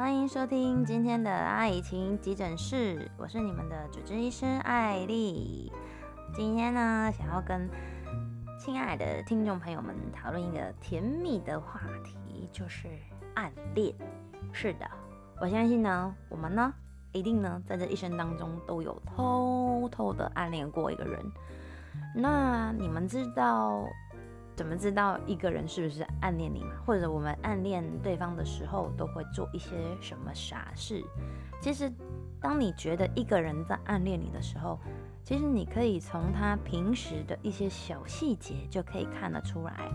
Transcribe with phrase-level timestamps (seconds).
[0.00, 5.70] 欢迎收听今天的爱情急诊室，我是你们的主治医师艾莉。
[6.32, 7.68] 今天呢，想要跟
[8.58, 12.88] 亲爱的听众朋友们讨论一个甜蜜的话题，就是
[13.34, 13.94] 暗恋。
[14.52, 14.90] 是的，
[15.38, 16.72] 我相信呢，我们呢，
[17.12, 21.22] 一定呢，在这一生当中都有偷偷的暗恋过一个人。
[22.14, 23.84] 那你们知道
[24.60, 26.62] 怎么知道一个人是不是暗恋你？
[26.84, 29.70] 或者我们暗恋对方的时候都会做一些
[30.02, 31.02] 什么傻事？
[31.62, 31.90] 其实，
[32.38, 34.78] 当你觉得一个人在暗恋你的时候，
[35.24, 39.90] 其实你可以从他平时的一些小细节就可以看得出来。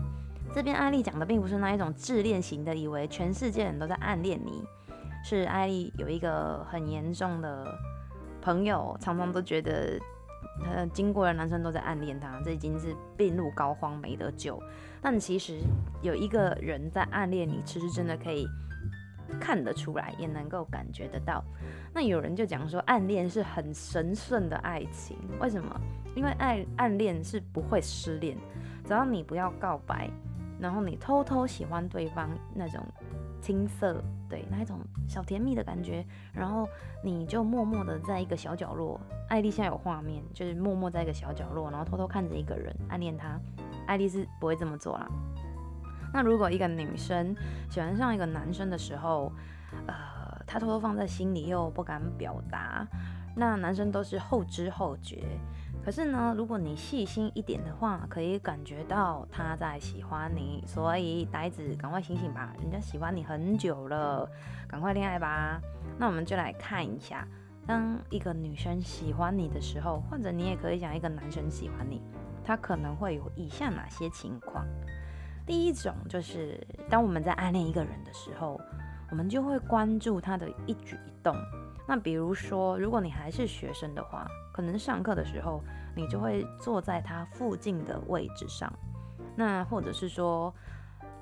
[0.52, 4.64] 这边艾莉讲的并不是那一种自恋型的，以为全世界人都在暗恋你。
[5.22, 7.72] 是艾莉有一个很严重的
[8.42, 9.96] 朋友，常常都觉得。
[10.64, 14.60] 呃，经过的男生都在暗恋他，这已经是病入膏肓，没得救。
[15.00, 15.60] 但其实
[16.02, 18.46] 有一个人在暗恋你，其实真的可以
[19.40, 21.44] 看得出来，也能够感觉得到。
[21.92, 25.80] 那有人就讲说，暗恋是很神圣的爱情，为什么？
[26.14, 28.36] 因为爱暗恋是不会失恋，
[28.84, 30.10] 只要你不要告白，
[30.58, 32.82] 然后你偷偷喜欢对方那种。
[33.46, 36.68] 青涩，对，那一种小甜蜜的感觉，然后
[37.00, 43.38] 你就默默的在一个小角落，艾丽现在有画面，就是默默在一个小角落，然后偷偷看着一个人暗恋他，
[43.86, 45.06] 艾丽是不会这么做啦。
[46.12, 47.36] 那如果一个女生
[47.70, 49.30] 喜欢上一个男生的时候，
[49.86, 49.94] 呃，
[50.44, 52.84] 她偷偷放在心里又不敢表达，
[53.36, 55.22] 那男生都是后知后觉。
[55.86, 64.28] 可是呢，如果你细心一点的话，可以感觉到他在喜欢你，所以呆子，赶快醒醒吧，人家喜欢你很久了，
[64.66, 65.60] 赶快恋爱吧。
[65.96, 67.24] 那我们就来看一下，
[67.64, 72.02] 当一个女生喜欢你的时候，或者你也可以讲一个男生喜欢你，
[72.44, 74.66] 他可能会有以下哪些情况？
[75.46, 76.60] 第一种就是，
[76.90, 78.60] 当我们在暗恋一个人的时候，
[79.08, 81.32] 我们就会关注他的一举一动。
[81.86, 84.26] 那比如说，如果你还是学生的话，
[84.56, 85.62] 可能上课的时候，
[85.94, 88.72] 你就会坐在他附近的位置上。
[89.36, 90.52] 那或者是说，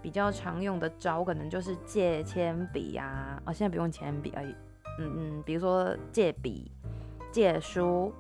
[0.01, 3.43] 比较常用的招，可能就是借铅笔呀。
[3.45, 4.55] 哦，现在不用铅笔而已。
[5.01, 6.71] 嗯嗯，比如说借笔、
[7.33, 8.13] 借书、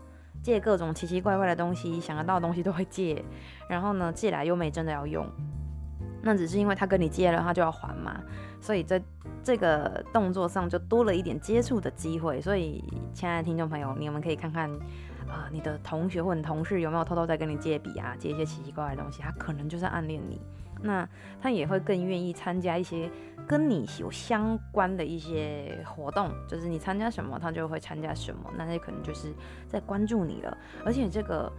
[0.42, 3.24] 借各种奇奇怪怪的东西，想得到的东西都会借。
[3.68, 5.24] 然后呢，借来又没真的要用，
[6.22, 8.20] 那只是因为他跟你借了，他就要还嘛。
[8.60, 9.00] 所以在
[9.42, 14.70] 这个动作上就多了一点接触的机会，所以亲爱的听众朋友，你们可以看看，
[15.34, 20.40] 啊、你的同学或者同事有没有偷偷在跟你借笔啊，借一些奇奇怪怪的东西，他可能就是暗恋你，
[20.80, 21.06] 那
[21.42, 23.10] 他也会更愿意参加一些
[23.46, 29.34] 跟你有相关的一些活动，就是你参加什么，他就会参加什么，那他可能就是
[29.66, 30.56] 在关注你了。
[30.84, 31.52] 而且这个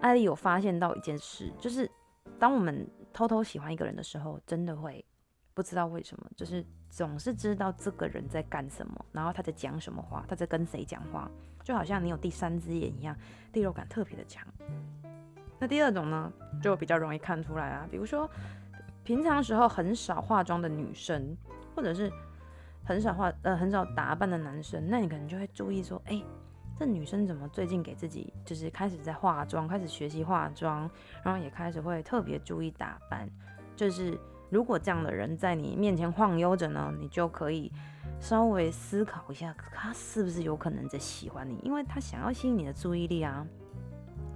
[0.00, 1.90] 艾莉有发现到一件事，就是
[2.38, 5.04] 当我们偷偷喜欢一个人的时候，真的会。
[5.58, 11.28] 不知道为什么，就是总是知道这个人在干什么，然后他在讲什么话，他在跟谁讲话，
[11.64, 13.16] 就好像你有第三只眼一样，
[13.52, 14.46] 第六感特别的强。
[15.58, 16.32] 那第二种呢，
[16.62, 18.30] 就比较容易看出来啊，比如说
[19.02, 21.36] 平常时候很少化妆的女生，
[21.74, 22.08] 或者是
[22.84, 26.22] 很少化呃很少打扮的男生，那你可能就会注意说，哎，
[26.78, 30.88] 这女生怎么最近给自己就是开始在化妆，开始学习化妆，
[31.24, 33.28] 然后也开始会特别注意打扮，
[33.74, 34.16] 就是。
[34.50, 37.70] 如果这样的人在你面前晃悠着呢，你就可以
[38.20, 43.46] 稍微思考一下，他是不是有可能在喜欢你，因为他想要吸引你的注意力啊。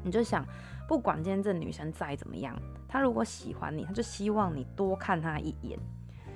[0.05, 0.45] 你就想，
[0.89, 2.57] 不管今天这女生再怎么样，
[2.89, 5.79] 她如果喜欢你，她就希望你多看她一眼。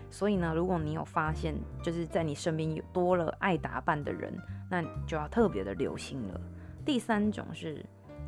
[0.08, 4.32] 所以呢，如果你有发现，就是在你身边有多了爱打扮的人，
[4.70, 6.40] 那就要特别的留心了。
[6.84, 7.84] 第三种是，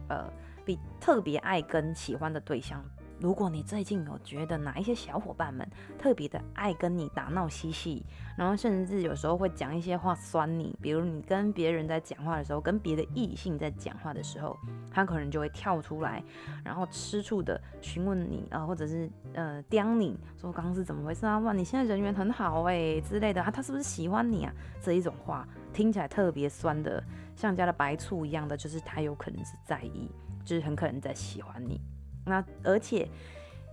[0.09, 0.29] 呃，
[0.65, 2.85] 比特别爱跟喜欢的对象。
[3.21, 5.69] 如果你最近有觉得哪一些小伙伴们
[5.99, 8.05] 特别的爱跟你打闹嬉戏，
[8.37, 14.57] 然后甚至有时候会讲一些话酸你，比如你跟别人在讲话的时候，跟别的异性在讲话的时候，
[14.91, 16.23] 他可能就会跳出来，
[16.65, 21.39] 然后吃醋的询问你啊、或者是呃刁你说刚刚是怎么回事啊？
[21.41, 24.53] 哇，你现在人缘很好哎、欸、之类的啊，他是不是喜欢你啊？
[24.81, 27.03] 这一种话听起来特别酸的，
[27.35, 30.09] 像加了白醋一样的，就是他有可能是在意，
[30.45, 31.81] 就是很可能在喜欢你。
[32.29, 33.09] 那而且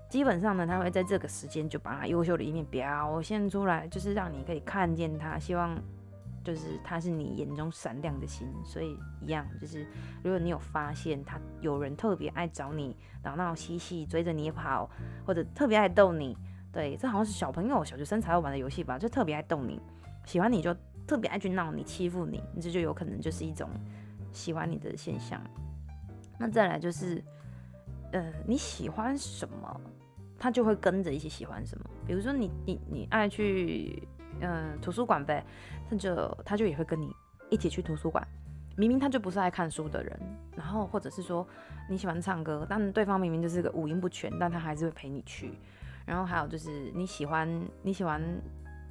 [0.10, 5.78] 基本上呢，他会在这个时间就把他优秀的一面表现出来，就是让你可以看见他，希望
[6.44, 8.48] 就是他是你眼中闪亮的星。
[8.64, 9.86] 所以一样，就是
[10.24, 14.90] 如果你有发现他有人特别爱找你闹闹嬉戏，追着你跑，
[15.26, 16.38] 或者特别爱逗你，
[16.72, 19.82] 对，这好像是小朋友小学生才会玩的游戏吧，就特别爱逗你，
[20.26, 20.74] 喜欢你就
[21.08, 23.68] 特别爱去闹你，欺负你，这就有可能就是一种
[24.32, 25.42] 喜欢你的现象。
[26.38, 27.22] 那再来就是。
[28.16, 29.82] 呃，你喜欢什么，
[30.40, 31.84] 他就会跟着一起喜欢什么。
[32.08, 34.08] 比如说你，你你爱去
[34.40, 35.46] 嗯、图书馆呗，
[35.90, 37.14] 他就他就也会跟你
[37.50, 38.26] 一起去图书馆。
[38.78, 40.20] 明明他就不是爱看书的人，
[40.56, 41.46] 然后或者是说
[41.90, 45.52] 你喜欢唱歌，但对方明明就是个五音不全，但他还是会陪你去。
[46.06, 47.50] 然后还有就是你喜欢
[47.82, 48.22] 你喜欢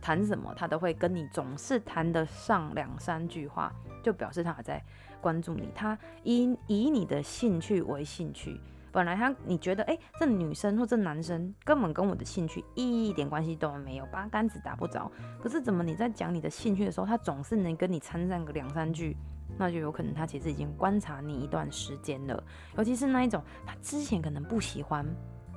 [0.02, 3.72] 谈什么，他都会跟你总是谈得上两三句话，
[4.02, 4.82] 就表示他还在
[5.18, 5.70] 关注你。
[5.74, 8.60] 他以以你的兴趣为兴趣，
[8.94, 15.10] 本来他你觉得哎，这女生或这男生根本跟我的兴趣一点关系都没有，八竿子打不着。
[15.42, 19.16] 可是怎么你在讲你的兴趣的时候，他总是能跟你掺上个两三句？
[19.58, 22.40] 那就有可能他其实已经观察你一段时间了，
[22.76, 25.04] 尤其是那一种他之前可能不喜欢，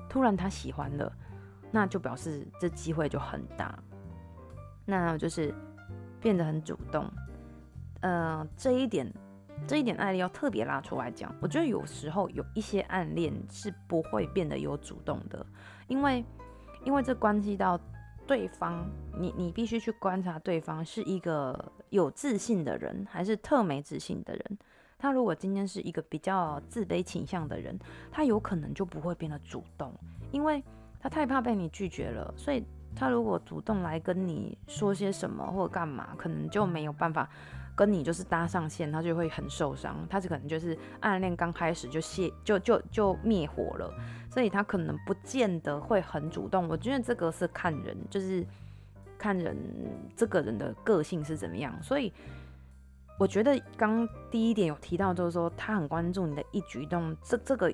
[0.09, 1.11] 突然他喜欢了，
[1.71, 3.77] 那就表示这机会就很大，
[4.83, 5.53] 那就是
[6.19, 7.07] 变得很主动。
[8.01, 9.11] 呃，这一点
[9.65, 15.45] 这一点案例要特别拉出来讲，我觉得有时候有一些暗恋是不会变得有主动的，
[15.87, 16.23] 因为
[16.83, 17.79] 因为这关系到。
[18.27, 18.85] 对方，
[19.17, 24.57] 你你必须去观察对方是一个有自信的人，还是特没自信的人。
[24.99, 27.79] 他如果今天是一个比较自卑倾向的人，
[28.11, 29.93] 他有可能就不会变得主动，
[30.29, 30.61] 因为
[30.99, 32.33] 他太怕被你拒绝了。
[32.35, 32.61] 所以
[32.93, 37.29] 他如果主动来跟你说些什么或者干嘛，可能就没有办法
[37.77, 39.95] 跟你就是搭上线，他就会很受伤。
[40.09, 43.93] 他是可能就是暗恋刚开始就泄就就就灭火了。
[44.31, 48.43] 所以他可能不见得会很主动，我觉得这个是看人，就是
[49.15, 49.55] 看人
[50.15, 51.71] 这个人的个性是怎么样。
[51.81, 52.11] 所以
[53.19, 57.15] 我觉得刚第一点有提到，就是说他很关注你的一举一动。
[57.23, 57.71] 这这个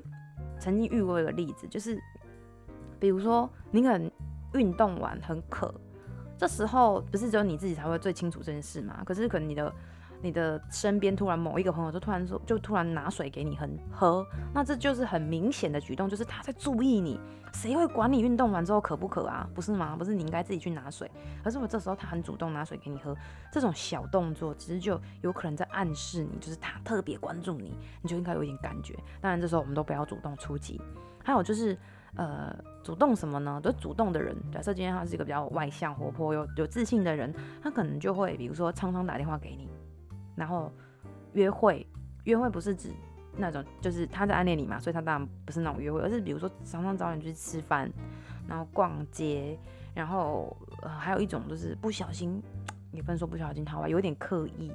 [0.59, 1.97] 曾经遇过一个例子，就是
[2.99, 4.11] 比如说你可能
[4.53, 5.73] 运动完很渴，
[6.37, 9.01] 这时候不是只有你自己才会最清楚这件事嘛？
[9.05, 9.73] 可是可能你的。
[10.23, 17.19] 你的身边突然某一个朋友就突然说，就突然拿水给你喝喝，那这就是很明显的举动，就是他在注意你。
[17.55, 19.47] 谁会管你运动完之后渴不渴啊？
[19.53, 19.95] 不是吗？
[19.95, 21.11] 不是你应该自己去拿水，
[21.43, 23.15] 可是我这时候他很主动拿水给你喝，
[23.51, 28.97] 这种小动作其实就有可能在暗示你，就是他特别关注你，你就应该有一点感觉。
[29.21, 30.81] 当然这时候我们都不要主动出击。
[31.23, 31.77] 还有就是
[32.15, 32.53] 呃，
[32.83, 33.59] 主动什么呢？
[33.61, 37.31] 都主动的人，假设今天他是一个比较外向、活泼、有有自信的人，
[37.61, 39.69] 他可能就会比如说常常打电话给你。
[40.35, 40.71] 然后
[41.33, 41.85] 约会，
[42.23, 42.89] 约会不是指
[43.37, 47.91] 那种，就是他在暗恋你嘛，所以他当然不是那种约会，而是比如说常常找你去吃饭，
[48.47, 49.57] 然后逛街，
[49.93, 52.41] 然后、呃、还有一种就是不小心，
[52.91, 54.71] 也不能说不小心，好吧，有点刻意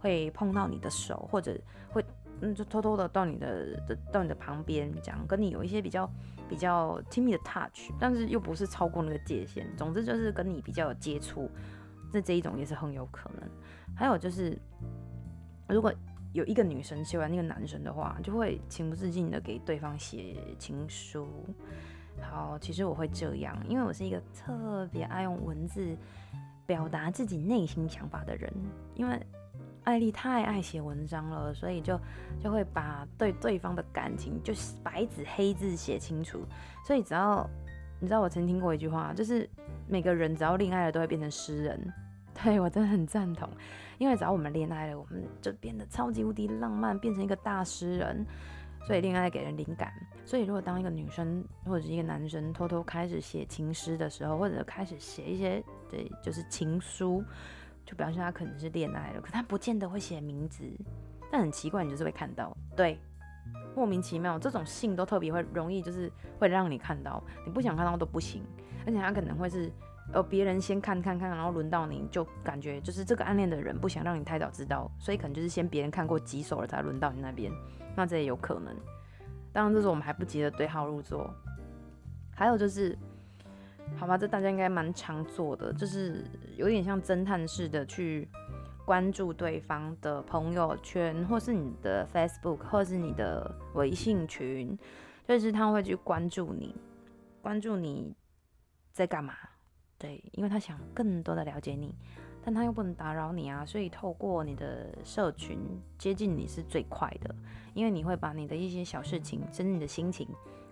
[0.00, 1.58] 会碰到你的手，或者
[1.90, 2.04] 会
[2.40, 6.10] 嗯就偷偷的到你的的到你的旁边，这样跟你有一些比较
[6.48, 11.50] 比较亲密的 touch，但是又不是超过那个界限，总之就是跟你比较有接触，
[12.12, 13.48] 那这一种也是很有可能。
[13.98, 14.56] 还有就是，
[15.68, 15.92] 如果
[16.32, 21.26] 有一个女生喜欢那个男生的话，就会情不自禁的给对方写情书。
[22.20, 25.96] 好，其实我会这样，因为我是一个特别爱用文字
[26.64, 28.52] 表达自己内心想法的人。
[28.94, 29.20] 因为
[29.82, 31.98] 艾丽太爱写文章了，所以就
[32.40, 36.38] 就会把对对方的感情就是白纸黑字写清楚。
[36.86, 37.44] 所以只要
[37.98, 39.48] 你知道，我曾听过一句话，就是
[39.88, 41.92] 每个人只要恋爱了，都会变成诗人。
[42.40, 43.48] 对，我真的很赞同，
[43.98, 48.24] 因为只要我们恋爱了，我们就变得超级无敌浪漫，变成一个大诗人。
[48.86, 49.92] 所以恋爱给人灵感。
[50.24, 57.22] 所以如果当一个女生或者是一个男生偷偷开始写情诗的时候，或者开始写一些对，就是情书，
[57.84, 59.20] 就表示他可能是恋爱了。
[59.20, 60.64] 可他不见得会写名字，
[61.30, 62.98] 但很奇怪，你就是会看到，对，
[63.74, 68.42] 莫名其妙，这种信都特别会容易，就是会让你看到，你不想看到都不行，
[68.86, 69.70] 而且他可能会是。
[70.12, 77.52] 呃，别人先看看看，然后轮到你就感觉就是这个暗恋的人不想让你太早知道，所以可能就是先别人看过几手了才轮到你那边，
[77.94, 78.74] 那这也有可能。
[79.52, 81.30] 当然，这时候我们还不急着对号入座。
[82.34, 82.96] 还有就是，
[83.96, 86.24] 好吧，这大家应该蛮常做的，就是
[86.56, 88.28] 有点像侦探似的去
[88.86, 94.78] 关注对方的朋友圈，或是你的 Facebook，或是你的微信群，
[95.26, 96.74] 就是他会去关注你，
[97.42, 98.14] 关注你
[98.92, 99.34] 在干嘛。
[99.98, 101.92] 对，因为他想更多的了解你，
[102.44, 105.58] 但他又不能打扰你啊，所以透过你的社群
[105.98, 107.34] 接近你是最快的，
[107.74, 110.28] 因为你会把你的一些小事情，甚至你的心情，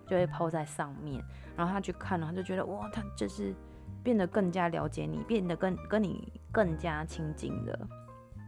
[0.07, 1.21] 就会抛在上面，
[1.57, 3.53] 然后他去看了，他就觉得哇，他就是
[4.01, 7.87] 变得更加了解你，变得更跟你更加亲近的，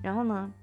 [0.01, 0.53] 然后呢，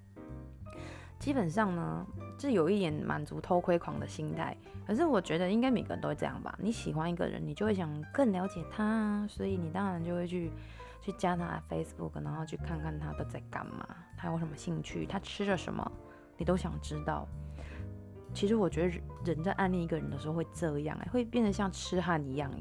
[1.18, 2.06] 基本上呢。
[2.38, 4.54] 是有一点满足偷窥狂的心态，
[4.86, 6.54] 可是我觉得应该每个人都会这样吧。
[6.60, 10.52] 你喜欢一个人，你就会想更了解他，所以你当然就会去
[11.00, 15.90] 去加他 Facebook，然后去看看他都在干嘛，他有什么兴趣，他吃了什么，
[16.36, 17.26] 你都想知道。
[18.34, 22.52] 其实我觉得人在暗恋一个人的时候会这样，会变得像痴汉一样。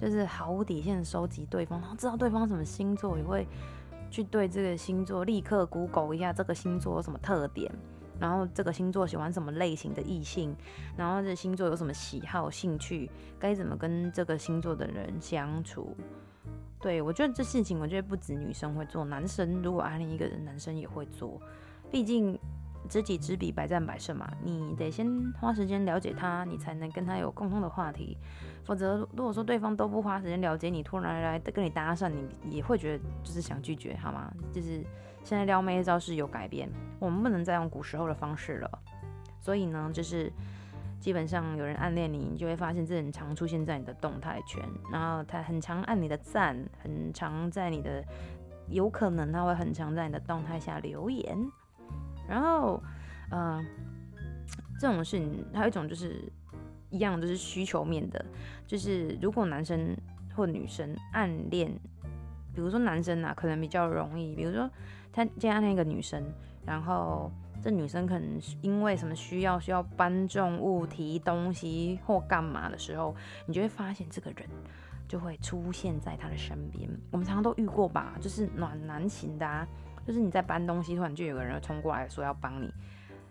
[0.00, 3.46] 就是毫无底线收集对方，然后知道对方什么星座，也会
[4.10, 7.70] 去对这个星座立刻 Google 一下这个星座有什么特点，
[8.18, 10.54] 然后这个星座喜欢什么类型的异性，
[10.96, 15.96] 然后这星座有什么喜好、兴趣，该怎么跟这个星座的人相处。
[16.80, 21.40] 对，我觉得这事情，我觉得不止女生会做，男生如果暗恋一个人，男生也会做。
[21.90, 22.38] 毕竟
[22.90, 24.30] 知己知彼，百战百胜嘛。
[24.42, 25.08] 你得先
[25.40, 28.18] 花时间了解他，你才能跟他有共同的话题。
[28.64, 34.30] 否则，如果说对方都不花时间了解你，突然来跟你搭讪，你也会觉得就是想拒绝，好吗？
[34.52, 34.84] 就是
[35.24, 36.68] 现在撩妹招式有改变，
[36.98, 38.78] 我们不能再用古时候的方式了。
[39.38, 40.30] 所以呢，就是。
[41.00, 48.04] 基本上有人暗恋你，你就会发现这很常出现在你的动态圈，然后他很常按你的赞，很常在你的，
[48.68, 51.38] 有可能他会很常在你的动态下留言，
[52.30, 52.80] 然后，
[53.30, 53.60] 呃，
[54.78, 56.22] 这种事情还有一种就是
[56.90, 58.24] 一样，就是需求面的，
[58.66, 59.96] 就是如果男生
[60.36, 61.68] 或女生暗恋，
[62.54, 64.70] 比如说男生啊，可能比较容易，比如说
[65.12, 66.22] 他今天暗恋一个女生，
[66.64, 67.30] 然后。
[67.62, 74.48] 这女生可能因为什么需要，需要搬重物、提东西或干嘛的时候，你就会发现这个人
[75.06, 76.88] 就会出现在他的身边。
[77.10, 79.68] 我们常常都遇过吧，就是暖男型的啊，
[80.10, 82.68] 就是你在搬东西，突然就有个人冲过来说要帮你，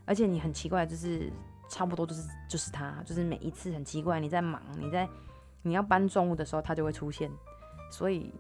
[0.06, 1.30] 而且你很奇怪，就是
[1.68, 5.06] 差不多就是就是他，就是每一次很奇怪，你在忙，你在
[5.62, 7.30] 你要搬重物的时候，他就会出现。
[7.92, 8.34] 所以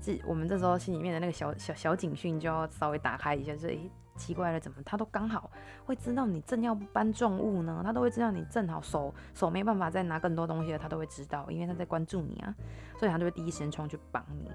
[0.00, 3.90] 这我们这时候心里面的那个小小小警讯就要稍微打开一下，所以。
[4.14, 5.50] 奇怪了，怎么他都刚好
[5.86, 7.80] 会知道你正要搬重物呢？
[7.82, 12.54] 他都会知道你正好手手没办法再拿更多东西了，他都会知道，因为他在关注你啊，
[12.98, 14.50] 所以他就会第一时间冲去帮你。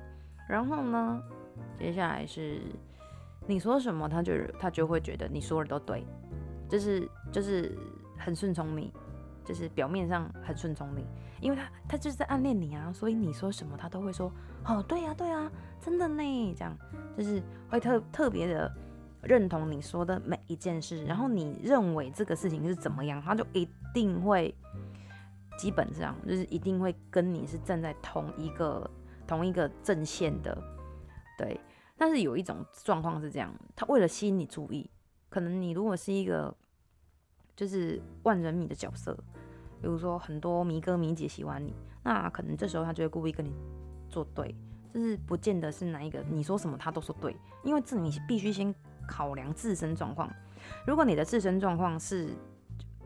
[0.47, 1.19] 然后呢，
[1.75, 2.61] 接下来是
[3.47, 6.05] 你说什么，他就他就会觉得你说的都对，
[6.69, 7.75] 就是就是
[8.17, 8.91] 很顺从你，
[9.45, 11.05] 就是表面上很顺从你，
[11.41, 14.31] 因为他他就是在暗恋你啊，所以你说什么他都会说
[14.65, 15.51] 哦，对呀对呀，
[15.81, 16.77] 真的呢，这样
[17.17, 18.71] 就是会特特别的。
[19.23, 24.53] 认同你说的每一件事，然后你认为这个事情是怎么样，他就一定会，
[25.57, 28.89] 基本上就是一定会跟你是站在同一个
[29.25, 30.55] 同一个阵线的，
[31.35, 31.59] 对。
[31.97, 34.89] 但是有一种状况是这样，他为了吸引你注意，
[35.29, 36.55] 可能你如果是一个
[37.55, 39.13] 就是万人迷的角色，
[39.81, 41.73] 比如说很多迷哥迷姐喜欢你，
[42.03, 43.51] 那可能这时候他就会故意跟你
[44.09, 44.55] 作对，
[44.93, 48.73] 就是不见得是哪一个你说什么他都说对，因为这你必须先。
[49.09, 50.29] 考量自身状况，
[50.85, 52.27] 如果你的自身状况是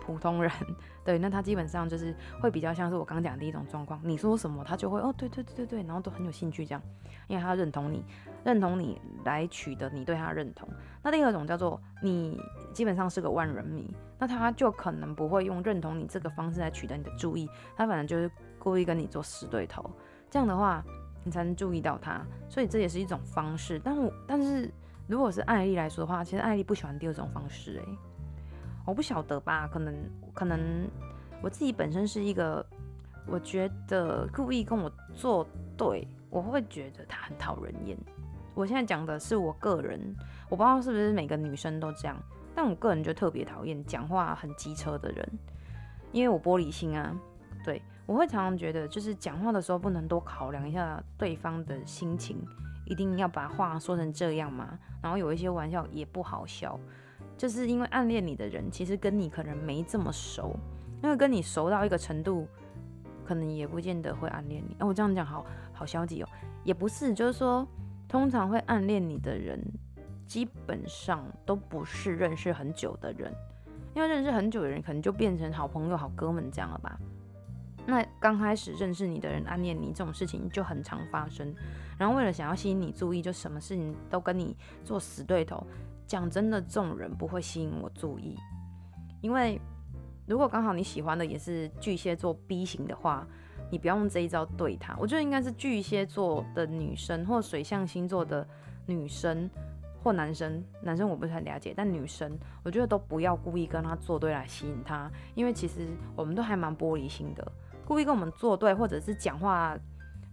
[0.02, 0.52] 普通人，
[1.06, 4.02] 对，那他基本上就是会比较像是我刚讲的第一种状况。
[4.04, 6.82] 你说什么，他就会哦，对对对对对，然后都很有兴趣这样，
[7.28, 8.04] 因为他认同你，
[8.44, 10.68] 认同你来取得你对他认同。
[11.04, 12.38] 那第二种叫做你
[12.74, 19.90] 基本上是个万人迷，那他就可能不会用认同你这个方式来取得你的注意，他反正就是故意跟你做死对头，
[20.30, 20.84] 这样的话
[21.24, 23.80] 你才能注意到他，所以这也是一种方式。
[23.84, 24.70] 但我但是。
[25.08, 27.98] 如果是艾丽来说的话，其实艾丽不喜欢第二种方式，欸，诶，
[28.86, 29.68] 我不晓得吧？
[29.68, 29.96] 可能
[30.34, 30.88] 可能
[31.42, 32.66] 我自己本身是一个，
[33.28, 35.48] 我觉得故意跟我作
[35.78, 37.98] 对，我会觉得他很讨人厌。
[38.54, 40.00] 我现在讲的是我个人，
[40.50, 42.18] 我不知道是不是每个女生都这样，
[42.54, 45.30] 但我个人就特别讨厌讲话很机车的人，
[46.12, 47.16] 因为我玻璃心啊，
[47.64, 52.38] 对，我会常常觉得，就是讲话的时候不能多考量一下对方的心情。
[52.86, 54.78] 一定要把话说成这样吗？
[55.02, 56.78] 然后有一些玩笑也不好笑，
[57.42, 60.56] 就是因为暗恋你的人其实跟你可能没这么熟，
[61.02, 62.48] 因为跟你熟到一个程度，
[63.26, 64.76] 可能也不见得会暗恋你。
[64.80, 65.44] 哦，我这样讲好
[65.74, 66.30] 好消极哦，
[66.64, 67.68] 也不是，就是说
[68.08, 69.60] 通常会暗恋你的人，
[70.28, 73.34] 基本上都不是认识很久的人，
[73.96, 76.96] 因为认识很久的人可能就变成好朋友、好哥们这样了吧。
[77.88, 81.52] 那刚开始认识你的人暗恋你这种事情就很常发生，
[81.98, 85.66] 然后为了想要吸引你注意，就什么事情都跟你做死对头。
[86.12, 88.38] 讲真的，这种人不会吸引我注意，
[89.22, 89.58] 因为
[90.28, 93.26] 如果刚好你喜欢的也是巨蟹座 B 型的话，
[93.72, 94.94] 你不要用这一招对他。
[95.00, 98.46] 我觉得应该是巨蟹座的女生或水象星座的
[98.86, 99.50] 女生
[100.04, 107.52] 或男生，男生我不是很了解，但女生我觉得都不要故意跟他作对来吸引他，因为其实我们都还蛮玻璃心的。
[107.86, 109.78] 故意跟我们作对，或者是讲话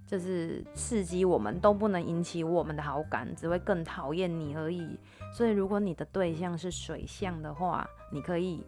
[0.09, 4.99] 就是刺激我们，都不能引起我们的好感，只会更讨厌你而已。
[5.35, 8.67] 所以，如果你的对象是水象的话，你可以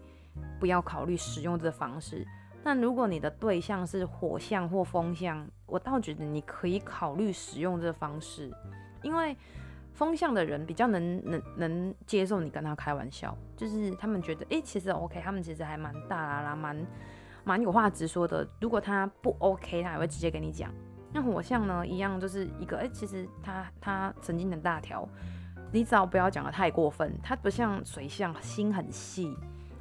[0.60, 2.26] 不要考虑使用这方式。
[2.62, 8.52] 但如果你的对象是火象或风象，我倒觉得你可以考虑使用这方式，
[9.02, 9.34] 因为
[9.94, 16.86] 风象的人比较能能能接受你跟他开玩笑，就是他们觉得，诶、其实 OK，他们其实还蛮大啦啦，蛮。
[17.42, 20.70] 蛮有话直说的，如果他不 OK，他也会直接跟你讲。
[21.12, 25.08] 那火象呢，一样就是一个，哎、其实他他神经很大条，
[25.72, 29.36] 你只要不要讲得太过分，他不像水象，心很细，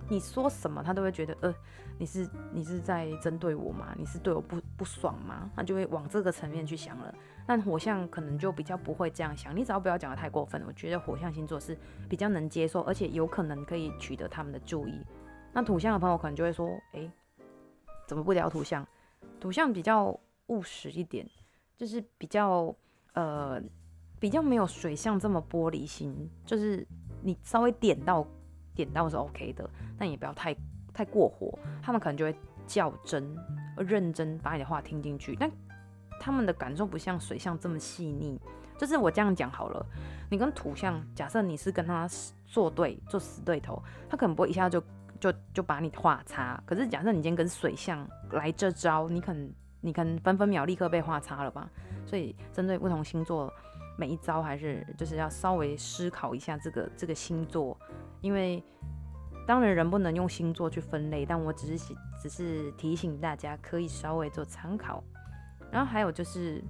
[0.08, 1.54] 你说什么他都会觉得，呃，
[2.00, 3.94] 你是你是在针对我吗？
[3.96, 5.48] 你是对我不不爽吗？
[5.56, 7.14] 他就会往这个层面去想了。
[7.46, 11.78] 但火象可能就比较不会这样想，你只要不要讲得太过分，我觉得火象星座是
[12.10, 15.06] 比较能接受，而且有可能可以取得他们的注意。
[15.54, 17.08] 那土象的朋友可能就会说，哎、
[18.08, 18.84] 怎么不聊土象？
[19.40, 20.20] 土象比较。
[20.50, 21.26] 务实一点，
[21.78, 22.76] 就是比较
[23.14, 23.62] 呃
[24.20, 26.86] 比较没有水象这么玻璃心，就是
[27.24, 28.28] 你稍微点到
[28.76, 30.56] 点到是 OK 的，但也不要太
[30.94, 32.36] 太过火，他们可能就会
[32.68, 33.36] 较真、
[33.78, 35.50] 认真把你的话听进去，但
[36.20, 38.40] 他们的感受不像水象这么细腻。
[38.78, 39.86] 就是我这样讲好了，
[40.30, 42.08] 你跟土象，假设你是跟他
[42.46, 44.82] 作对做死对头，他可能不会一下就
[45.20, 46.62] 就就把你话插。
[46.66, 49.52] 可是假设你今天跟水象来这招，你可能。
[49.82, 51.70] 你可能分分秒立刻被画叉了吧？
[52.06, 53.54] 所以针对不同星座，
[53.98, 57.78] 每一招还是就是要稍微思考一下这个这个星座，
[58.20, 58.64] 因为
[59.48, 65.04] 当然人不能用星座去分类，但我只是只是提醒大家可以稍微做参考。
[65.72, 66.64] 然后还有就是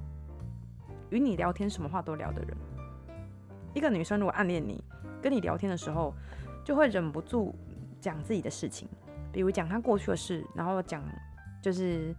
[1.09, 2.57] 与你聊天什么话都聊的人，
[3.73, 4.83] 一个女生如果暗恋你，
[5.21, 6.13] 跟你聊天的时候
[6.63, 7.55] 就会忍不住
[7.99, 8.87] 讲自己的事情，
[9.31, 11.03] 比如讲她过去的事，然后讲
[11.61, 12.13] 就是。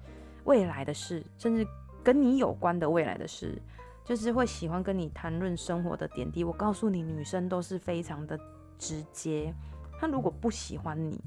[0.50, 1.64] 未来的事，甚至
[2.02, 3.56] 跟你有关的未来的事，
[4.04, 6.42] 就是会喜欢跟你谈论生活的点滴。
[6.42, 8.36] 我告诉你，女生都是非常的
[8.76, 9.54] 直接。
[9.96, 11.22] 她如果不喜欢你，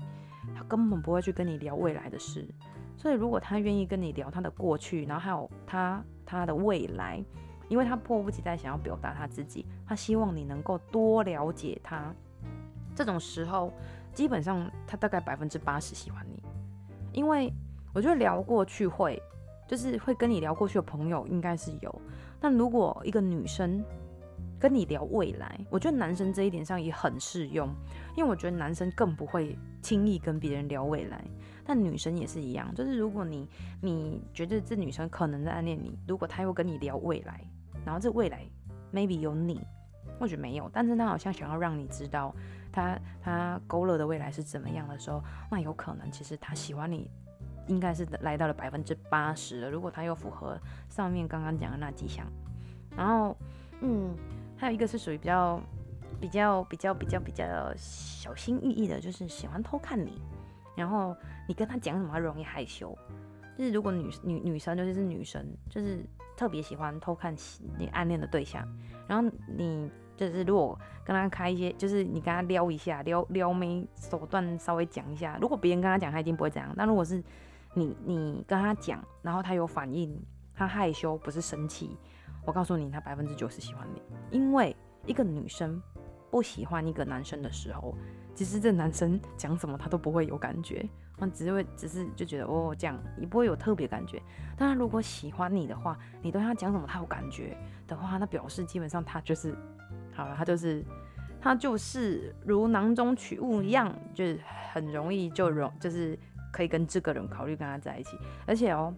[0.53, 2.45] 她根本不会去跟你聊未来的事。
[2.97, 7.23] 所以，如果她愿意跟你聊她的过去，然后还有她她的未来，
[7.69, 12.13] 因为她迫不及待想要表达她自己，她希望你能够多了解她。
[12.93, 13.71] 这种时候，
[14.13, 16.43] 基本上她大概百分之八十喜欢你，
[17.13, 17.53] 因为。
[17.93, 19.21] 我觉得聊过去会，
[19.67, 22.01] 就是会跟你聊过去的朋友应该是有，
[22.39, 23.83] 但如果一个女生
[24.59, 27.69] 跟你聊未来，我觉得男生这一点上也很适用，
[28.15, 31.23] 因为我觉得男生更不会轻易跟别人聊未来，
[31.63, 33.47] 但女生也是一样，就是如果你
[33.81, 37.45] 你觉得这女生可能在暗恋你，如果她又跟你聊未来，
[37.85, 38.43] 然后这未来
[38.91, 39.61] maybe 有你，
[40.19, 42.33] 或许没有，但是她好像想要让你知道
[42.71, 47.11] 她她勾勒的未来是怎么样的时候，那有可能其实她喜欢你。
[47.67, 49.69] 应该是来到了百分之八十了。
[49.69, 52.25] 如果他又符合上面刚刚讲的那几项，
[52.95, 53.35] 然后，
[53.81, 54.15] 嗯，
[54.57, 55.61] 还有一个是属于比较、
[56.19, 60.21] 比较、比较、比较、比较小心翼翼的，就是喜欢偷看你。
[60.75, 61.15] 然后
[61.47, 62.97] 你跟他讲什么，他容易害羞。
[63.55, 66.03] 就是如果女女女生，尤其是女生，就是
[66.35, 67.35] 特别喜欢偷看
[67.77, 68.67] 你暗恋的对象。
[69.07, 75.37] 然后你就是如果跟他开一些，就是你跟他撩一下，撩撩妹手段稍微讲一下。
[75.39, 76.73] 如果别人跟他讲，他一定不会这样。
[76.75, 77.23] 但如果是
[77.73, 80.15] 你你跟他讲，然后他有反应，
[80.53, 81.97] 他害羞不是生气，
[82.45, 84.01] 我告诉你，他百分之九十喜欢你。
[84.29, 85.81] 因为一个女生
[86.29, 87.95] 不喜欢一个男生的时候，
[88.35, 94.21] 其实这男生讲什么他都不会有感觉，他只是会只是就觉得哦这样，也不会有特别感觉。
[94.55, 97.57] 但他如果喜欢你的话，你对他讲什么他有感觉
[97.87, 99.55] 的话，那表示基本上他就是
[100.13, 100.85] 好了，他就是
[101.41, 104.39] 他就是如囊中取物一样，就是
[104.71, 106.17] 很容易就容就是。
[106.53, 108.93] 可以跟这个人考虑跟他在一起，而且哦，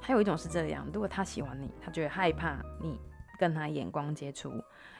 [0.00, 2.98] 还有一种是这样，如果他喜欢你，他就会害怕你
[3.38, 4.50] 跟他眼光接触，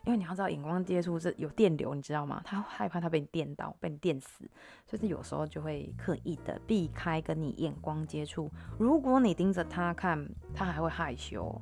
[0.05, 2.41] 因为你要知道眼光接触是有电流，你知道吗？
[2.45, 4.49] 他害怕他被你电到，被你电死，
[4.87, 8.49] 所以有时候就会刻意的避开跟你眼光接触。
[8.79, 11.61] 如果你盯着他看，他还会害羞。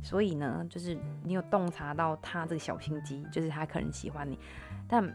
[0.00, 4.38] 所以呢，就是你有洞察到他这个小心机，就是他可能喜欢你，
[4.86, 5.12] 但。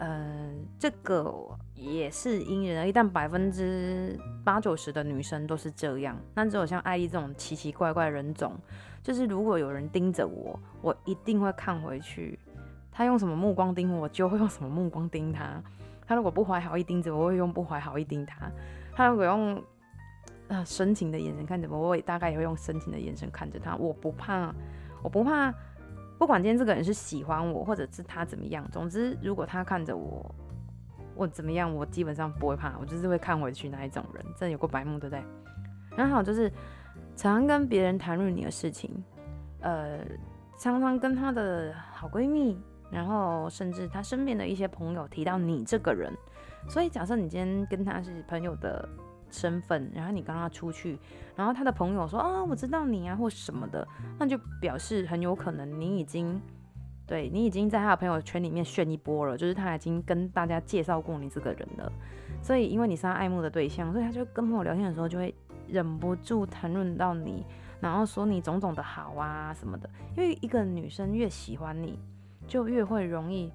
[0.00, 1.30] 呃，这个
[1.74, 6.16] 也是因人而异，但百分之八九十的女生都是这样。
[6.34, 8.56] 那只有像艾丽这种奇奇怪怪的人种，
[9.02, 12.38] 就是如果有人盯着我，我一定会看回去。
[12.90, 15.62] 他用什么目光盯我，就会用什么目光盯他。
[16.06, 18.50] 他如果不怀好意盯着我，我会用不怀好意盯他。
[18.94, 19.62] 他如果用
[20.48, 23.76] 呃深情的眼神看着我，我也大概也会用深情的眼神看着他。
[23.76, 24.50] 我不怕，
[25.02, 25.52] 我不怕。
[26.20, 30.34] 不管今天这个人是喜欢我，或者是他怎么样，总之如果他看着我，
[31.14, 34.22] 我怎么样，我基本上不会怕，我就是会看回去那一种人。
[34.36, 35.24] 真的有过白目，对不对？
[35.96, 36.50] 然后就是
[37.16, 39.02] 常常跟别人谈论你的事情，
[39.60, 40.00] 呃，
[40.58, 46.12] 常常跟他的好闺蜜，然后甚至他身边的一些朋友提到你这个人。
[46.68, 48.86] 所以假设你今天跟他是朋友的。
[49.30, 50.98] 身份，然后你跟他出去，
[51.36, 53.86] 然后他的朋友说啊，我知道你啊，或什么的，
[54.18, 56.40] 那就表示很有可能你已经，
[57.06, 61.92] 对，你已经在他的朋友圈里面炫一波了，就是他已经跟大家介绍过你这个人了。
[62.42, 65.34] 所以因为你是他爱慕的对象，所以他就跟朋友聊天的时候就会
[65.66, 67.44] 忍不住谈论到你，
[67.80, 69.88] 然后说你种种的好啊什么的。
[70.16, 71.98] 因为一个女生越喜欢你，
[72.46, 73.52] 就越会容易，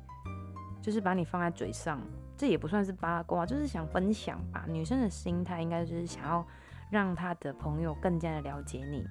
[0.82, 2.00] 就是把你放在嘴上。
[2.38, 4.66] 这也不算是八卦，就是想分享吧。
[4.68, 6.46] 女生的心态应该就是想要
[6.90, 9.06] 让她的朋友更加的了解你，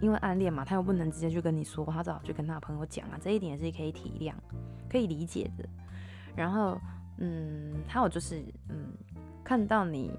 [0.00, 3.18] 因为暗恋嘛，她又不能直接去跟你说，她只好去跟她朋友讲啊。
[3.20, 4.34] 这一点也是可以体谅、
[4.90, 5.64] 可以理解的。
[6.34, 6.76] 然后，
[7.18, 8.92] 嗯，还有就是，嗯，
[9.44, 10.18] 看到你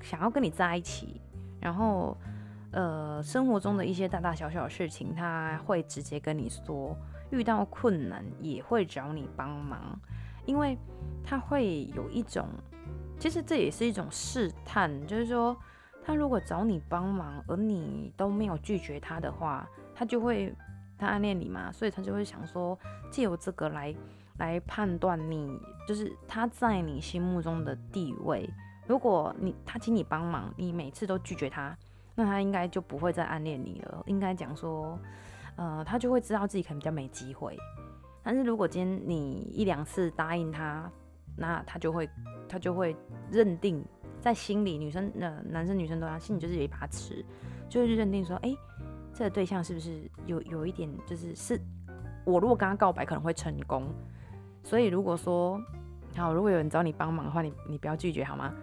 [0.00, 1.20] 想要跟你在一起，
[1.60, 2.16] 然后，
[2.70, 6.96] 呃，生活中的一些大大小小的事情，他会直接跟你说，
[7.30, 9.98] 遇到困难也会找你帮忙。
[10.46, 10.76] 因为
[11.22, 12.46] 他会有一种，
[13.18, 15.56] 其实这也是一种试探，就是说，
[16.04, 20.54] 他如果找你帮忙，而你都没有拒绝他的话，他就会
[20.98, 22.78] 他暗恋你嘛，所以他就会想说，
[23.10, 23.94] 借由这个来
[24.38, 28.48] 来判断你，就是他在你心目中的地位。
[28.86, 31.74] 如果你他请你帮忙，你每次都拒绝他，
[32.14, 34.02] 那他应该就不会再暗恋你了。
[34.06, 34.98] 应该讲说，
[35.56, 37.58] 呃，他就会知道自己可能比较没机会。
[38.24, 40.90] 但是如果今天你一两次答应他，
[41.36, 42.08] 那他就会
[42.48, 42.96] 他就会
[43.30, 43.84] 认定
[44.18, 47.22] 在心里，女生呃男生女生都要心里就是有一把尺，
[47.68, 48.56] 就是认定说，哎、
[49.12, 51.60] 这个对象是不是有有一点就是是，
[52.24, 53.86] 我如果跟他告白可能会成功，
[54.62, 55.60] 所以如果说
[56.16, 58.54] 好，如果有人找你帮忙的话，你你不要拒绝好吗？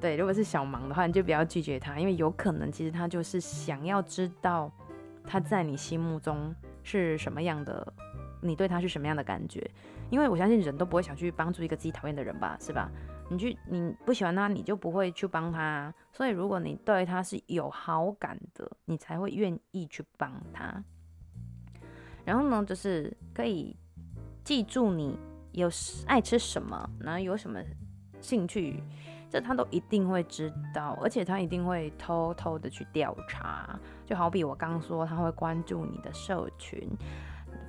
[0.00, 4.70] 对，如果是小忙的话，你就不要拒绝他，因为有可能其实他就是想要知道
[5.24, 6.54] 他在你心目中
[6.84, 7.92] 是什么样的。
[8.40, 9.68] 你对他是什么样的感觉？
[10.10, 12.90] 因为我相信人都不会想去帮助一个自己讨厌的人吧，是吧？
[13.30, 15.92] 你去你不喜欢他，你就不会去帮他。
[16.12, 20.82] 所以如果你对他是有好感的，你才会愿意去帮他。
[22.24, 23.76] 然后呢，就是可以
[24.44, 25.18] 记住你
[25.52, 25.68] 有
[26.06, 27.60] 爱吃什么，然后有什么
[28.20, 28.82] 兴趣，
[29.30, 33.78] 这他都一定会知道，而且他一定会偷偷的去调查。
[34.06, 36.88] 就好比我刚说，他会关注你的社群。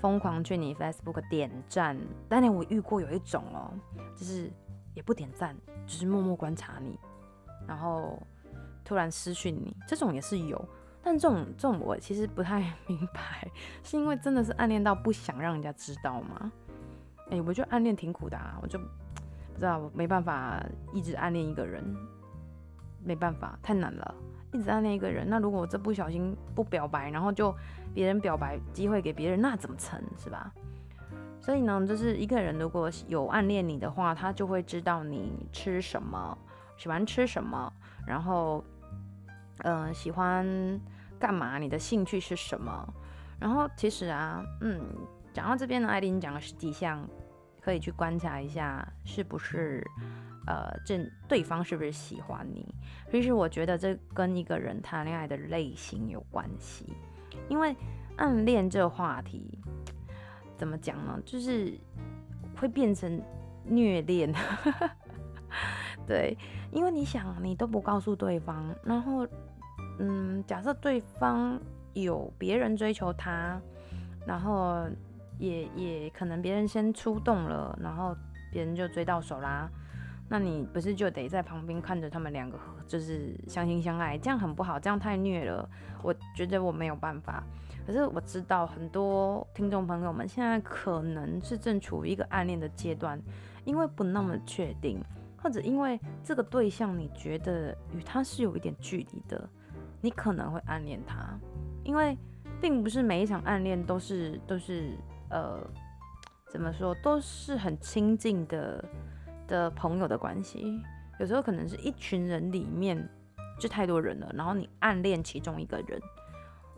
[0.01, 3.73] 疯狂去你 Facebook 点赞，当年我遇过有一种哦，
[4.15, 4.51] 就是
[4.93, 6.97] 也不点赞，就是默默观察你，
[7.67, 8.21] 然后
[8.83, 10.63] 突然私讯你，这种也是有。
[11.01, 13.49] 但这种这种我其实不太明白，
[13.83, 16.51] 是因为真的是暗恋到不想让人家知道吗？
[17.31, 18.85] 哎、我觉得暗恋挺苦的啊，我就不
[19.59, 21.83] 知道，我没办法一直暗恋一个人，
[23.03, 24.15] 没办法，太难了。
[24.51, 27.55] 一直暗恋一个人，那如果我这不小心不表白，然后就
[27.93, 30.51] 别人表白机会给别人，那怎么成是吧？
[31.39, 36.38] 所以呢，就是一个人如果有暗恋你的话，他就会知道你吃什么，
[36.77, 37.71] 喜欢吃什么，
[38.05, 38.63] 然后，
[39.59, 40.45] 呃，喜欢
[41.17, 42.93] 干嘛，你的兴趣是什么。
[43.39, 44.81] 然后其实啊，嗯，
[45.31, 47.07] 讲到这边呢，艾琳讲了十几项，
[47.62, 49.85] 可以去观察一下是不是。
[50.49, 52.73] 呃，这对方是不是喜欢你？
[53.12, 56.88] 其实我觉得这跟一个人谈恋爱的类型有关系。
[57.47, 57.75] 因为
[58.17, 59.59] 暗恋这个话题
[60.57, 61.19] 怎么讲呢？
[61.23, 61.77] 就是
[62.57, 63.21] 会变成
[63.63, 64.33] 虐恋。
[66.07, 66.35] 对，
[66.71, 69.27] 因为你想，你都不告诉对方，然后，
[69.99, 71.62] 嗯，假设对方
[71.93, 73.62] 有别人追求他，
[74.25, 74.88] 然后
[75.38, 78.17] 也也可能别人先出动了，然后
[78.51, 79.69] 别人就追到手啦。
[80.32, 82.56] 那你不是就得在旁边看着他们两个
[82.88, 85.68] 就是相亲相爱，这样很不好，这样太虐了。
[86.04, 87.44] 我觉得我没有办法。
[87.88, 93.20] 可是我知道很多听众朋友们现在可能是正处于一个暗恋的阶段，
[93.65, 95.04] 因为不那么确定，
[95.42, 99.50] 或者因为这个对象你觉得与他是有一点距离的，
[100.00, 101.36] 你可能会暗恋他。
[101.84, 102.15] 因为
[102.62, 104.92] 并不是每一场暗恋都是都是
[105.32, 105.60] 呃
[106.48, 108.86] 怎么说都是很亲近的。
[109.49, 110.81] 的朋友的关系，
[111.19, 113.09] 有时候可能是一群人里面
[113.59, 115.99] 就太多人了，然后你暗恋其中一个人，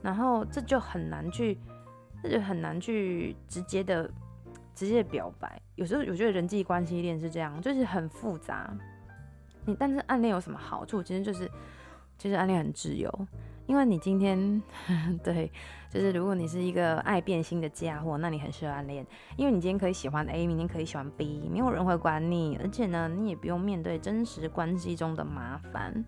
[0.01, 1.59] 然后这就很难去，
[2.23, 4.09] 这就很难去直接的
[4.73, 5.61] 直接表白。
[5.75, 8.73] 有时候我觉得人际关系链是这样，就是很复杂。
[9.65, 11.03] 你但是暗恋有什么好处？
[11.03, 11.47] 其实就是，
[12.17, 13.27] 其实暗恋很自由。
[13.71, 14.61] 因为你今天
[15.23, 15.49] 对，
[15.89, 19.07] 就是如果你是一个爱变心的家伙，那你很适合暗恋。
[19.37, 26.03] 因为你今天可以喜欢 A，明天可以喜欢 B，没有人会管你，而且呢，你也不用面对真实关系中的麻烦，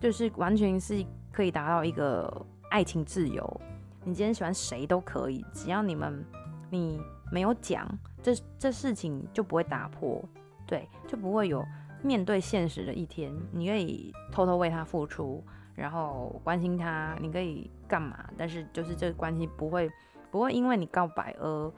[0.00, 3.60] 就是完全是可以达到一个爱情自由。
[4.02, 6.24] 你今天喜欢谁都可以，只要你们
[6.70, 6.98] 你
[7.30, 7.86] 没有讲，
[8.22, 10.26] 这这事情就不会打破，
[10.66, 11.62] 对，就不会有
[12.02, 13.30] 面对现实的一天。
[13.52, 15.44] 你可以偷偷为他付出。
[15.74, 18.28] 然后关心他，你可以干嘛？
[18.36, 19.90] 但是就是这个关系不会
[20.30, 21.72] 不会因为你告白而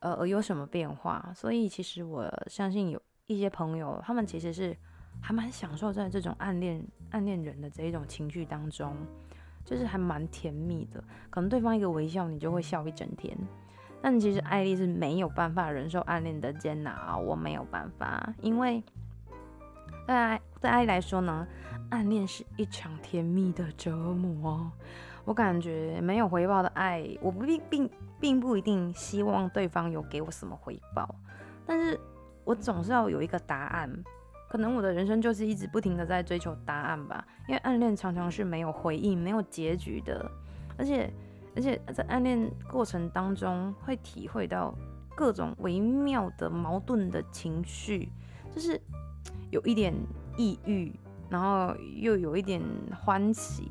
[0.00, 1.32] 呃而有什么变化。
[1.34, 4.76] 所以其实我相信有一些朋友，他们其实是
[5.20, 8.94] 还蛮享受在这种暗恋暗恋人的这一种情绪当中，
[9.64, 11.02] 就是还蛮甜蜜的。
[11.30, 13.36] 可能对方一个微笑，你就会笑一整天。
[14.00, 18.80] 但其实艾丽是没有办法忍受暗恋的煎熬，我没有办法，因为
[20.06, 21.46] 对对艾莉来说呢，
[21.90, 24.70] 暗恋是一场甜蜜的折磨。
[25.24, 31.14] 我感觉没有回报的爱，我不并并并不一定希望对方有给我什么回报，
[31.66, 31.98] 但是
[32.44, 33.90] 我总是要有一个答案。
[34.48, 40.30] 可能我的人生就是一直不停的在追求答案吧，因为暗恋常常是没有回应、没有结局的，
[40.76, 41.12] 而且。
[41.56, 44.72] 而且在暗恋过程当中，会体会到
[45.16, 48.12] 各种微妙的矛盾的情绪，
[48.54, 48.80] 就是
[49.50, 49.92] 有一点
[50.38, 50.90] 抑郁，
[51.28, 52.62] 然后又有一点
[52.98, 53.70] 欢喜，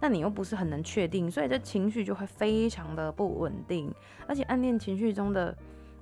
[0.00, 3.94] 但你又不是很能确定，所以这情绪就会非常的不稳定。
[4.26, 5.56] 而且暗恋情绪中的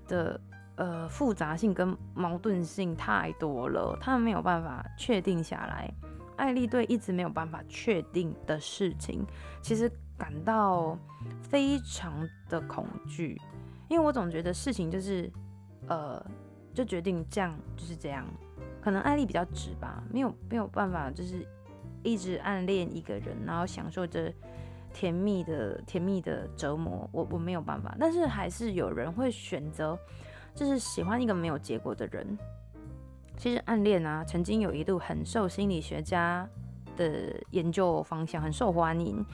[0.08, 0.40] 的
[0.76, 5.92] 呃复杂性跟矛盾性太多了，他们没有办法确定下来。
[6.36, 9.22] 艾莉对一直没有办法确定的事情，
[9.60, 9.90] 其实。
[10.16, 10.96] 感到
[11.42, 12.12] 非常
[12.48, 13.36] 的恐惧，
[13.88, 15.28] 因为我总觉得事情就是，
[15.88, 16.24] 呃，
[16.72, 18.24] 就决定这样就是这样。
[18.84, 21.46] 可能艾莉比较直吧，没有没有办法，就是
[22.02, 24.30] 一直暗恋一个人，然后享受着
[24.92, 27.08] 甜蜜的甜蜜的折磨。
[27.10, 29.98] 我我没有办法，但是还是有人会选择，
[30.54, 32.38] 就是喜欢一个没有结果的人。
[33.38, 36.46] 其实暗恋啊，曾经有一度很受心理学家
[36.94, 39.24] 的研究方向，很受欢迎。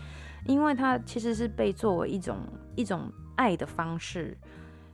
[0.46, 2.38] 因为它其实是被作为一种
[2.76, 4.38] 一种爱的方式，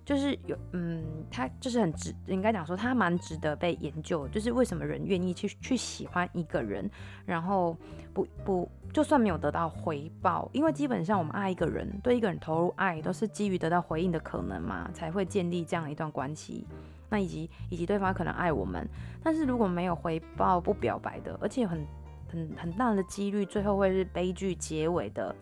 [0.07, 4.27] 就是有嗯，他就是很值，应该讲说他蛮值得被研究。
[4.29, 6.88] 就是为什么人愿意去去喜欢一个人，
[7.25, 7.77] 然后
[8.14, 16.64] 不不就算没有得到回报，因为基本上我们爱一个人，对一个人投入爱都是基于得到回应的可能嘛，才会建立这样一段关系。
[17.11, 18.88] 那以及以及对方可能爱我们，
[19.25, 21.85] 但是如果没有回报，不表白的，而且很。
[22.29, 25.33] 很很大的几率，最后会是悲剧结尾的，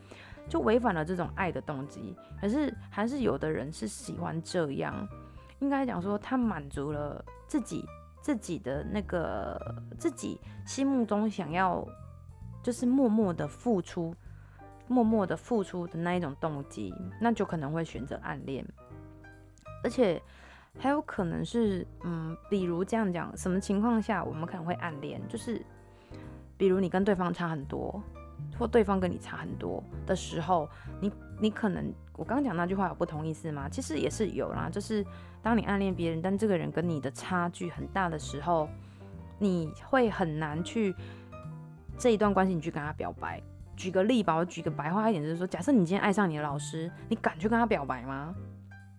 [0.48, 2.16] 就违反了这种爱的动机。
[2.40, 5.06] 可是还是有的人是喜欢这样，
[5.60, 7.84] 应该讲说他满足了自己
[8.20, 9.58] 自己的那个
[9.98, 11.86] 自己心目中想要，
[12.62, 14.14] 就是默默的付出，
[14.88, 18.64] 默默的付出的那一种动机，那就可能会选择暗恋，
[19.82, 20.20] 而且
[20.78, 25.64] 还有可能是，嗯，比如这样讲，什么情况下我们可能会暗恋，就是。
[26.56, 28.00] 比如你跟对方差很多，
[28.58, 30.68] 或对方跟你差很多的时候，
[31.00, 33.68] 你你可能我刚刚讲那句话有不同意思吗？
[33.68, 35.04] 其实也是有啦，就是
[35.42, 38.68] 当你暗恋别人，但这个人跟你的差距很大的时候，
[39.38, 40.94] 你会很难去
[41.98, 43.42] 这一段关系你去跟他表白。
[43.76, 48.32] 举个例吧，我举个白话一点，就是说，假设你今天爱上你的老师，你敢去跟他表白吗？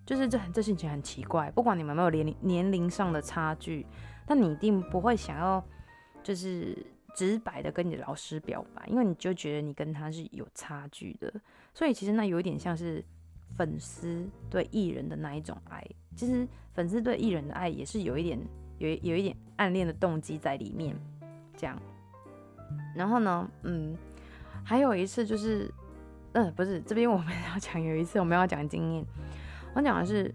[0.05, 3.87] 就是这这事情很奇怪，不管你们有没有年龄年龄上的差距，
[4.25, 5.63] 但你一定不会想要
[6.21, 6.77] 就是。
[7.15, 11.33] 直白的跟你的老师表白，因为你就觉得你跟他是有差距的，
[11.73, 13.01] 所以其实那有一点像是
[13.55, 15.81] 粉丝对艺人的那一种爱。
[16.13, 18.37] 其实粉丝对艺人的爱也是有一点
[18.79, 20.93] 有有一点暗恋的动机在里面，
[21.55, 21.81] 这样。
[22.93, 23.95] 然后呢，嗯，
[24.63, 25.73] 还有一次就是，
[26.33, 29.05] 嗯，不是这边我们要讲有一次我们要讲经验，
[29.73, 30.33] 我讲的是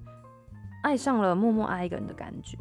[0.83, 2.57] 爱上了默默爱一个人的感觉。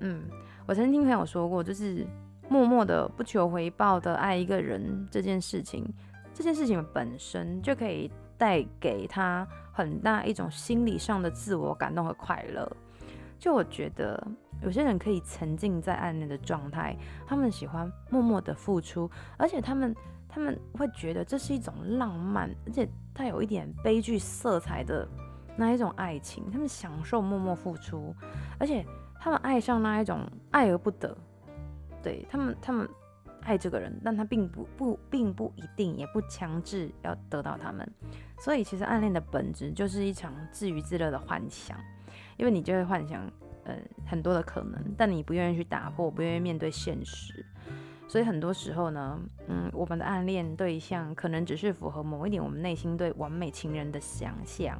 [0.00, 0.22] 嗯，
[0.66, 2.06] 我曾经听朋友说过，就是。
[2.48, 5.84] 默默的不求回报的爱一个人这件事情，
[6.32, 12.70] 这件事情本身就可以带给他很大一种心理上的自我感动和快乐。
[13.38, 14.26] 就我觉得
[14.62, 19.94] 有些人可以沉浸在暗恋的状态，他们喜欢默默的付出，而且他们
[20.28, 25.06] 他们会觉得这是一种浪漫，而且带有一点悲剧色彩的
[25.56, 26.50] 那一种爱情。
[26.50, 28.14] 他们享受默默付出，
[28.58, 28.84] 而且
[29.20, 31.16] 他们爱上那一种爱而不得。
[32.04, 32.88] 对他们，他们
[33.42, 37.90] 爱这个人，但他并不不并不一定，也不强制要得到他们。
[38.38, 41.76] 所以，其实暗恋的本质就是一场自娱自乐的幻想，
[42.36, 43.28] 因为你就会幻想，
[43.64, 47.44] 呃，很多的可能，但你不愿意去打破，不愿意面对现实。
[48.06, 54.78] 所以很多时候呢，嗯，我们的暗恋对象可能只是符合某一点我们内心对完美情人的想象，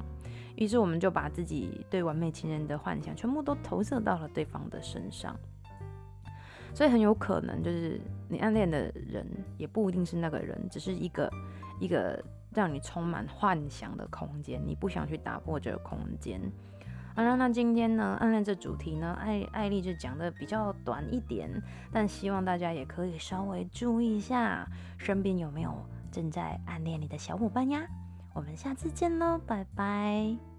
[0.55, 5.35] 于是我们就把自己对完美情人的幻想全部都投射到了对方的身上。
[6.75, 9.25] 所以很有可能就是你暗恋的人
[9.57, 11.31] 也不一定是那个人，只是一个
[11.79, 12.21] 一个
[12.53, 16.41] 让你充满幻想的空间，你不想去打破这个空间。
[17.15, 21.49] 好了，那今天呢，暗恋这主题呢，艾艾丽就讲的比较短一点，
[21.93, 25.73] 但希望大家也可以稍微注意一下，身边有没有
[26.11, 27.87] 正在暗恋你的小伙伴呀？
[28.33, 30.45] 我们下次见喽，拜拜。